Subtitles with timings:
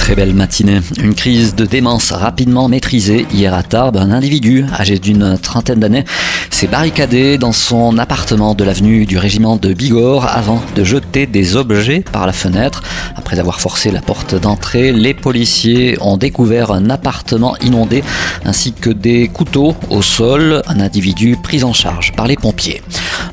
[0.00, 0.80] Très belle matinée.
[1.00, 3.98] Une crise de démence rapidement maîtrisée hier à Tarbes.
[3.98, 6.04] Un individu âgé d'une trentaine d'années
[6.50, 11.54] s'est barricadé dans son appartement de l'avenue du régiment de Bigorre avant de jeter des
[11.54, 12.82] objets par la fenêtre.
[13.14, 18.02] Après avoir forcé la porte d'entrée, les policiers ont découvert un appartement inondé
[18.44, 20.62] ainsi que des couteaux au sol.
[20.66, 22.82] Un individu pris en charge par les pompiers.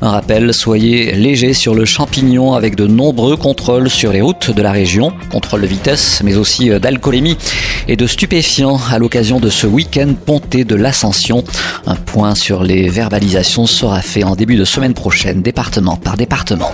[0.00, 4.62] Un rappel, soyez léger sur le champignon avec de nombreux contrôles sur les routes de
[4.62, 5.12] la région.
[5.32, 7.36] Contrôle de vitesse, mais aussi d'alcoolémie
[7.88, 11.42] et de stupéfiants à l'occasion de ce week-end ponté de l'Ascension.
[11.86, 16.70] Un point sur les verbalisations sera fait en début de semaine prochaine, département par département.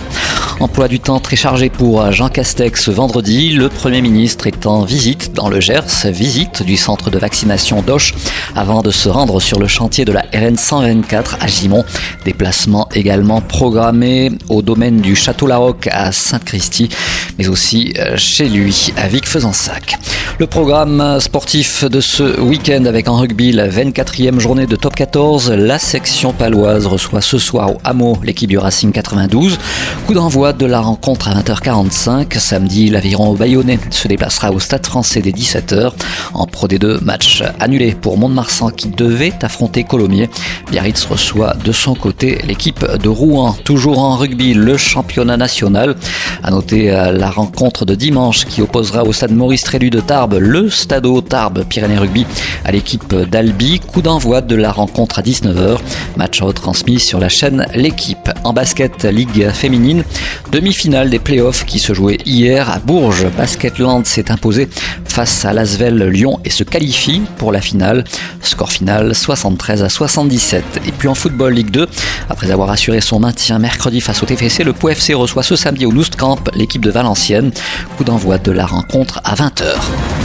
[0.59, 3.51] Emploi du temps très chargé pour Jean Castex vendredi.
[3.51, 8.13] Le Premier ministre est en visite dans le Gers, visite du centre de vaccination d'Auch
[8.55, 11.83] avant de se rendre sur le chantier de la RN 124 à Gimont.
[12.23, 13.14] Déplacement également
[13.47, 16.89] programmé au domaine du Château Larocque à Sainte-Christie,
[17.37, 19.97] mais aussi euh, chez lui à Vic-Fezensac.
[20.37, 25.49] Le programme sportif de ce week-end avec en rugby la 24e journée de top 14.
[25.51, 29.57] La section paloise reçoit ce soir au hameau l'équipe du Racing 92.
[30.05, 32.37] Coup d'envoi de la rencontre à 20h45.
[32.37, 35.93] Samedi, l'aviron bayonnais se déplacera au stade français des 17h.
[36.33, 40.29] En Pro D2, match annulé pour Mont-de-Marsan qui devait affronter Colomiers.
[40.69, 43.55] Biarritz reçoit de son côté l'équipe Rouen.
[43.63, 45.95] Toujours en rugby, le championnat national.
[46.43, 50.37] À noter euh, la rencontre de dimanche qui opposera au stade Maurice Trélu de Tarbes
[50.39, 52.25] le Stadeau Tarbes Pyrénées Rugby
[52.63, 53.79] à l'équipe d'Albi.
[53.79, 55.77] Coup d'envoi de la rencontre à 19h.
[56.17, 58.29] Match retransmis sur la chaîne L'équipe.
[58.43, 60.03] En basket, Ligue féminine,
[60.51, 63.27] demi-finale des playoffs qui se jouaient hier à Bourges.
[63.37, 64.69] Basketland s'est imposé
[65.05, 68.03] face à Lasvel Lyon et se qualifie pour la finale.
[68.41, 70.81] Score final 73 à 77.
[70.87, 71.87] Et puis en football Ligue 2,
[72.29, 75.93] après avoir assuré son maintien mercredi face au TFC, le POFC reçoit ce samedi au
[76.17, 77.51] Camp l'équipe de Valenciennes.
[77.97, 80.24] Coup d'envoi de la rencontre à 20h.